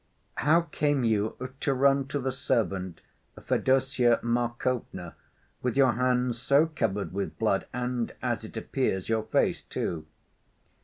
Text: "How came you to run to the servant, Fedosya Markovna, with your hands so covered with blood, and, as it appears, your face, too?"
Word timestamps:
"How 0.37 0.61
came 0.61 1.03
you 1.03 1.35
to 1.59 1.73
run 1.75 2.07
to 2.07 2.17
the 2.17 2.31
servant, 2.31 3.01
Fedosya 3.39 4.19
Markovna, 4.23 5.13
with 5.61 5.77
your 5.77 5.91
hands 5.91 6.39
so 6.41 6.65
covered 6.65 7.13
with 7.13 7.37
blood, 7.37 7.67
and, 7.71 8.11
as 8.19 8.43
it 8.43 8.57
appears, 8.57 9.09
your 9.09 9.21
face, 9.21 9.61
too?" 9.61 10.07